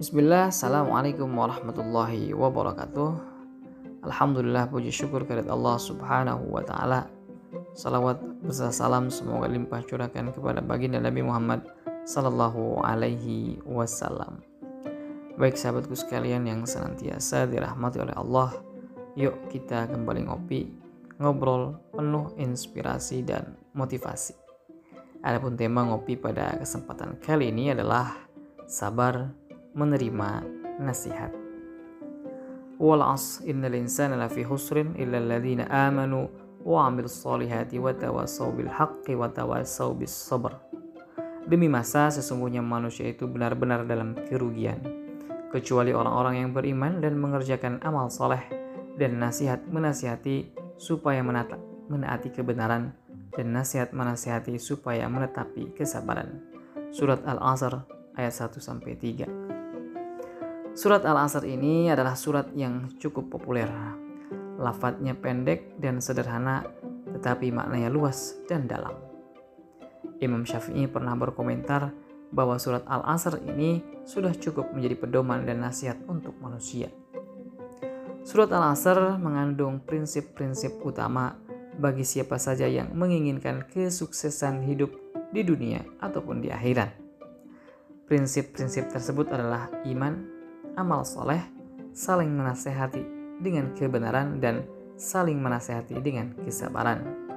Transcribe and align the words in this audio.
Bismillah, 0.00 0.48
Assalamualaikum 0.48 1.28
warahmatullahi 1.28 2.32
wabarakatuh. 2.32 3.20
Alhamdulillah 4.00 4.72
puji 4.72 4.88
syukur 4.88 5.28
kehadirat 5.28 5.52
Allah 5.52 5.76
subhanahu 5.76 6.56
wa 6.56 6.64
ta'ala. 6.64 7.04
Salawat 7.76 8.16
beserta 8.40 8.72
salam 8.72 9.12
semoga 9.12 9.44
limpah 9.44 9.84
curahkan 9.84 10.32
kepada 10.32 10.64
baginda 10.64 11.04
Nabi 11.04 11.20
Muhammad 11.20 11.68
Sallallahu 12.08 12.80
alaihi 12.80 13.60
wasallam. 13.68 14.40
Baik 15.36 15.60
sahabatku 15.60 15.92
sekalian 15.92 16.48
yang 16.48 16.64
senantiasa 16.64 17.44
dirahmati 17.44 18.00
oleh 18.00 18.16
Allah 18.16 18.56
Yuk 19.20 19.52
kita 19.52 19.84
kembali 19.84 20.32
ngopi 20.32 20.64
Ngobrol 21.20 21.76
penuh 21.92 22.32
inspirasi 22.40 23.20
dan 23.20 23.52
motivasi. 23.76 24.32
Adapun 25.20 25.60
tema 25.60 25.84
ngopi 25.84 26.16
pada 26.16 26.56
kesempatan 26.56 27.20
kali 27.20 27.52
ini 27.52 27.76
adalah 27.76 28.16
Sabar 28.64 29.36
menerima 29.74 30.44
nasihat. 30.80 31.32
Wal 32.80 33.04
as 33.04 33.44
innal 33.44 33.76
insana 33.76 34.16
lafi 34.16 34.40
husrin 34.40 34.96
illa 34.96 35.20
alladhina 35.20 35.68
amanu 35.68 36.32
wa 36.64 36.88
amilus 36.88 37.20
solihati 37.20 37.76
wa 37.76 37.92
tawasaw 37.92 38.52
bil 38.56 38.72
haqqi 38.72 39.12
wa 39.12 39.28
tawasaw 39.28 39.92
bis 39.92 40.12
sabr. 40.12 40.56
Demi 41.44 41.68
masa 41.68 42.08
sesungguhnya 42.08 42.64
manusia 42.64 43.08
itu 43.08 43.28
benar-benar 43.28 43.84
dalam 43.84 44.16
kerugian 44.28 44.80
kecuali 45.50 45.90
orang-orang 45.90 46.46
yang 46.46 46.50
beriman 46.54 47.02
dan 47.02 47.18
mengerjakan 47.18 47.82
amal 47.82 48.06
soleh 48.06 48.40
dan 48.96 49.18
nasihat 49.18 49.58
menasihati 49.66 50.54
supaya 50.78 51.20
menata, 51.26 51.58
menaati 51.90 52.30
kebenaran 52.30 52.94
dan 53.34 53.46
nasihat 53.50 53.90
menasihati 53.90 54.56
supaya 54.62 55.10
menetapi 55.10 55.74
kesabaran. 55.74 56.38
Surat 56.94 57.22
Al-Asr 57.26 57.82
ayat 58.14 58.34
1 58.34 58.62
sampai 58.62 58.94
3. 58.94 59.49
Surat 60.70 61.02
Al-Asr 61.02 61.42
ini 61.50 61.90
adalah 61.90 62.14
surat 62.14 62.54
yang 62.54 62.94
cukup 63.02 63.26
populer. 63.26 63.66
Lafadznya 64.54 65.18
pendek 65.18 65.74
dan 65.82 65.98
sederhana, 65.98 66.62
tetapi 67.10 67.50
maknanya 67.50 67.90
luas 67.90 68.38
dan 68.46 68.70
dalam. 68.70 68.94
Imam 70.22 70.46
Syafi'i 70.46 70.86
pernah 70.86 71.18
berkomentar 71.18 71.90
bahwa 72.30 72.54
surat 72.62 72.86
Al-Asr 72.86 73.42
ini 73.50 73.82
sudah 74.06 74.30
cukup 74.30 74.70
menjadi 74.70 74.94
pedoman 74.94 75.42
dan 75.42 75.58
nasihat 75.58 75.98
untuk 76.06 76.38
manusia. 76.38 76.86
Surat 78.22 78.54
Al-Asr 78.54 79.18
mengandung 79.18 79.82
prinsip-prinsip 79.82 80.78
utama 80.86 81.34
bagi 81.82 82.06
siapa 82.06 82.38
saja 82.38 82.70
yang 82.70 82.94
menginginkan 82.94 83.66
kesuksesan 83.66 84.62
hidup 84.70 84.94
di 85.34 85.42
dunia 85.42 85.82
ataupun 85.98 86.38
di 86.38 86.54
akhirat. 86.54 86.94
Prinsip-prinsip 88.06 88.90
tersebut 88.90 89.30
adalah 89.34 89.66
iman, 89.86 90.29
amal 90.76 91.02
soleh, 91.06 91.40
saling 91.90 92.30
menasehati 92.30 93.02
dengan 93.40 93.72
kebenaran 93.74 94.38
dan 94.38 94.66
saling 95.00 95.40
menasehati 95.40 95.96
dengan 96.04 96.36
kesabaran. 96.44 97.30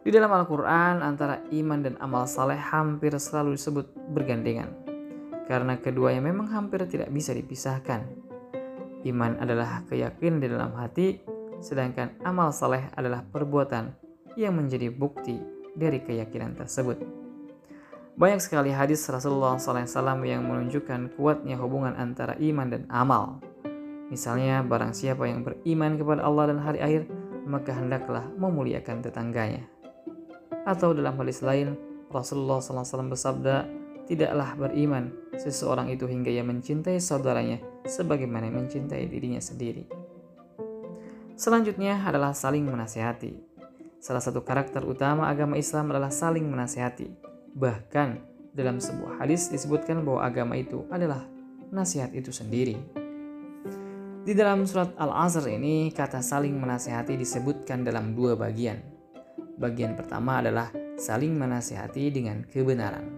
Di 0.00 0.08
dalam 0.08 0.32
Al-Quran, 0.32 1.04
antara 1.04 1.44
iman 1.52 1.80
dan 1.84 1.94
amal 2.00 2.24
saleh 2.24 2.56
hampir 2.56 3.12
selalu 3.20 3.60
disebut 3.60 3.92
bergandengan. 4.16 4.72
Karena 5.44 5.76
keduanya 5.76 6.24
memang 6.24 6.48
hampir 6.48 6.80
tidak 6.88 7.12
bisa 7.12 7.36
dipisahkan. 7.36 8.08
Iman 9.04 9.36
adalah 9.36 9.84
keyakinan 9.84 10.40
di 10.40 10.48
dalam 10.48 10.72
hati, 10.72 11.20
sedangkan 11.60 12.16
amal 12.24 12.48
saleh 12.48 12.88
adalah 12.96 13.20
perbuatan 13.20 13.92
yang 14.40 14.56
menjadi 14.56 14.88
bukti 14.88 15.36
dari 15.76 16.00
keyakinan 16.00 16.56
tersebut. 16.56 16.96
Banyak 18.18 18.40
sekali 18.42 18.74
hadis 18.74 19.06
Rasulullah 19.06 19.58
SAW 19.58 19.86
yang 20.26 20.46
menunjukkan 20.46 21.14
kuatnya 21.14 21.58
hubungan 21.58 21.94
antara 21.94 22.34
iman 22.38 22.68
dan 22.70 22.82
amal. 22.90 23.38
Misalnya, 24.10 24.66
barang 24.66 24.90
siapa 24.90 25.30
yang 25.30 25.46
beriman 25.46 25.94
kepada 25.94 26.26
Allah 26.26 26.50
dan 26.50 26.58
hari 26.58 26.82
akhir, 26.82 27.06
maka 27.46 27.70
hendaklah 27.70 28.26
memuliakan 28.34 29.06
tetangganya. 29.06 29.66
Atau 30.66 30.92
dalam 30.92 31.14
hadis 31.14 31.40
lain, 31.40 31.78
Rasulullah 32.10 32.58
SAW 32.58 33.06
bersabda, 33.06 33.70
tidaklah 34.10 34.58
beriman 34.58 35.14
seseorang 35.38 35.94
itu 35.94 36.10
hingga 36.10 36.34
ia 36.34 36.42
mencintai 36.42 36.98
saudaranya 36.98 37.62
sebagaimana 37.86 38.50
mencintai 38.50 39.06
dirinya 39.06 39.38
sendiri. 39.38 39.86
Selanjutnya 41.38 42.02
adalah 42.02 42.34
saling 42.34 42.66
menasihati. 42.66 43.32
Salah 44.02 44.20
satu 44.20 44.42
karakter 44.42 44.82
utama 44.84 45.30
agama 45.30 45.56
Islam 45.56 45.94
adalah 45.94 46.10
saling 46.10 46.44
menasihati. 46.44 47.29
Bahkan 47.54 48.08
dalam 48.54 48.82
sebuah 48.82 49.22
hadis 49.22 49.50
disebutkan 49.50 50.02
bahwa 50.02 50.26
agama 50.26 50.54
itu 50.58 50.86
adalah 50.90 51.26
nasihat 51.70 52.10
itu 52.14 52.34
sendiri. 52.34 52.78
Di 54.20 54.36
dalam 54.36 54.68
surat 54.68 54.92
Al-Asr 55.00 55.48
ini 55.48 55.88
kata 55.90 56.20
saling 56.20 56.52
menasihati 56.54 57.16
disebutkan 57.16 57.82
dalam 57.82 58.12
dua 58.12 58.36
bagian. 58.36 58.78
Bagian 59.56 59.96
pertama 59.96 60.44
adalah 60.44 60.68
saling 61.00 61.32
menasihati 61.32 62.12
dengan 62.12 62.44
kebenaran. 62.44 63.08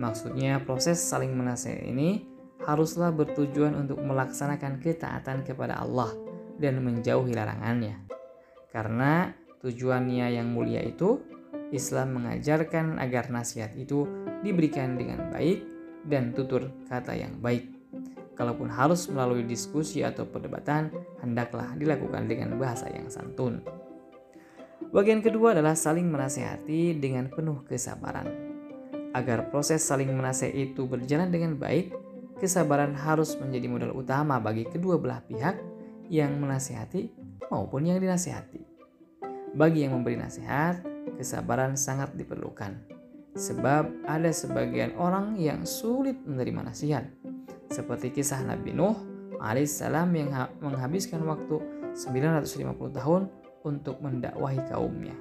Maksudnya 0.00 0.64
proses 0.64 0.96
saling 0.98 1.36
menasihati 1.36 1.84
ini 1.92 2.24
haruslah 2.64 3.12
bertujuan 3.12 3.76
untuk 3.76 4.00
melaksanakan 4.00 4.80
ketaatan 4.80 5.44
kepada 5.44 5.82
Allah 5.82 6.08
dan 6.56 6.80
menjauhi 6.80 7.36
larangannya. 7.36 8.00
Karena 8.72 9.36
tujuannya 9.60 10.32
yang 10.32 10.48
mulia 10.48 10.80
itu 10.80 11.20
Islam 11.72 12.20
mengajarkan 12.20 13.00
agar 13.00 13.32
nasihat 13.32 13.72
itu 13.74 14.04
diberikan 14.44 14.94
dengan 15.00 15.32
baik 15.32 15.64
dan 16.06 16.36
tutur 16.36 16.68
kata 16.86 17.16
yang 17.16 17.40
baik. 17.40 17.72
Kalaupun 18.36 18.68
harus 18.72 19.08
melalui 19.12 19.44
diskusi 19.44 20.00
atau 20.04 20.24
perdebatan, 20.24 20.92
hendaklah 21.20 21.72
dilakukan 21.76 22.28
dengan 22.28 22.56
bahasa 22.56 22.88
yang 22.88 23.08
santun. 23.12 23.60
Bagian 24.92 25.24
kedua 25.24 25.56
adalah 25.56 25.72
saling 25.72 26.08
menasehati 26.08 26.96
dengan 27.00 27.32
penuh 27.32 27.64
kesabaran. 27.64 28.28
Agar 29.12 29.48
proses 29.52 29.84
saling 29.84 30.12
menasehati 30.12 30.72
itu 30.72 30.84
berjalan 30.88 31.28
dengan 31.28 31.56
baik, 31.56 31.92
kesabaran 32.40 32.96
harus 32.96 33.36
menjadi 33.38 33.66
modal 33.68 33.92
utama 33.96 34.40
bagi 34.40 34.68
kedua 34.68 34.98
belah 35.00 35.22
pihak 35.24 35.56
yang 36.12 36.36
menasehati 36.40 37.12
maupun 37.52 37.88
yang 37.88 38.00
dinasehati. 38.00 38.64
Bagi 39.52 39.84
yang 39.84 39.92
memberi 39.92 40.16
nasihat, 40.16 40.91
kesabaran 41.22 41.78
sangat 41.78 42.18
diperlukan. 42.18 42.74
Sebab 43.38 44.10
ada 44.10 44.28
sebagian 44.34 44.98
orang 44.98 45.38
yang 45.38 45.62
sulit 45.62 46.18
menerima 46.26 46.66
nasihat. 46.66 47.06
Seperti 47.70 48.10
kisah 48.10 48.42
Nabi 48.42 48.74
Nuh 48.74 48.98
alaihissalam 49.38 50.10
yang 50.18 50.34
menghabiskan 50.58 51.22
waktu 51.24 51.62
950 51.94 52.98
tahun 52.98 53.22
untuk 53.62 54.02
mendakwahi 54.02 54.60
kaumnya. 54.66 55.14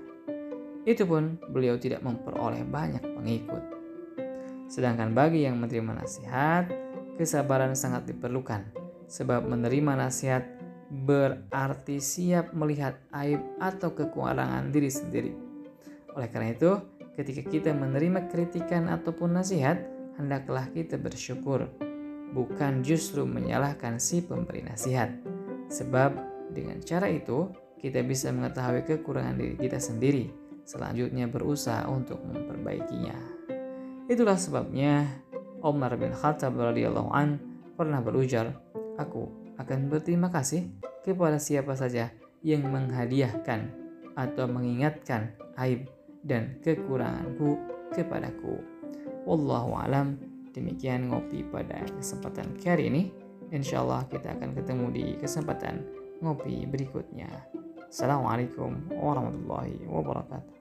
Itu 0.83 1.05
pun 1.05 1.37
beliau 1.53 1.77
tidak 1.77 2.01
memperoleh 2.01 2.65
banyak 2.65 3.05
pengikut. 3.05 3.63
Sedangkan 4.65 5.13
bagi 5.13 5.45
yang 5.45 5.61
menerima 5.61 6.01
nasihat, 6.01 6.65
kesabaran 7.21 7.77
sangat 7.77 8.09
diperlukan. 8.09 8.65
Sebab 9.05 9.45
menerima 9.45 10.09
nasihat 10.09 10.43
berarti 10.91 12.01
siap 12.01 12.51
melihat 12.51 12.97
aib 13.15 13.39
atau 13.61 13.93
kekurangan 13.95 14.73
diri 14.73 14.91
sendiri 14.91 15.50
oleh 16.15 16.27
karena 16.27 16.51
itu, 16.51 16.71
ketika 17.15 17.41
kita 17.47 17.71
menerima 17.71 18.27
kritikan 18.27 18.91
ataupun 18.91 19.35
nasihat, 19.35 19.79
hendaklah 20.19 20.67
kita 20.71 20.99
bersyukur, 20.99 21.71
bukan 22.35 22.83
justru 22.83 23.23
menyalahkan 23.23 23.99
si 23.99 24.23
pemberi 24.23 24.63
nasihat. 24.63 25.11
Sebab 25.71 26.11
dengan 26.51 26.83
cara 26.83 27.07
itu, 27.07 27.51
kita 27.79 28.03
bisa 28.03 28.29
mengetahui 28.29 28.83
kekurangan 28.85 29.39
diri 29.39 29.55
kita 29.57 29.79
sendiri, 29.79 30.29
selanjutnya 30.67 31.25
berusaha 31.31 31.87
untuk 31.87 32.19
memperbaikinya. 32.21 33.15
Itulah 34.11 34.35
sebabnya 34.35 35.07
Umar 35.63 35.95
bin 35.95 36.11
Khattab 36.11 36.59
radhiyallahu 36.59 37.09
an 37.15 37.39
pernah 37.79 38.03
berujar, 38.03 38.51
"Aku 38.99 39.31
akan 39.57 39.87
berterima 39.87 40.27
kasih 40.27 40.67
kepada 41.01 41.39
siapa 41.39 41.73
saja 41.73 42.11
yang 42.43 42.67
menghadiahkan 42.67 43.71
atau 44.17 44.45
mengingatkan 44.49 45.33
aib 45.61 45.87
dan 46.25 46.57
kekuranganku 46.61 47.57
kepadaku. 47.93 48.61
Wallahu 49.25 49.77
alam. 49.77 50.17
Demikian 50.51 51.07
ngopi 51.07 51.47
pada 51.47 51.79
kesempatan 51.95 52.59
kali 52.59 52.91
ini. 52.91 53.03
Insya 53.51 53.83
Allah 53.83 54.03
kita 54.07 54.35
akan 54.35 54.51
ketemu 54.55 54.85
di 54.91 55.05
kesempatan 55.19 55.83
ngopi 56.19 56.67
berikutnya. 56.67 57.27
Assalamualaikum 57.91 58.91
warahmatullahi 58.91 59.83
wabarakatuh. 59.87 60.60